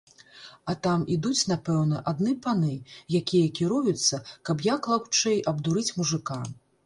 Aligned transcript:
А 0.71 0.73
там 0.85 1.01
ідуць 1.15 1.47
напэўна 1.51 1.99
адны 2.11 2.33
паны, 2.45 2.71
якія 3.21 3.51
кіруюцца, 3.61 4.21
каб 4.49 4.65
як 4.69 4.89
лаўчэй 4.95 5.37
абдурыць 5.55 5.87
мужыка. 6.01 6.39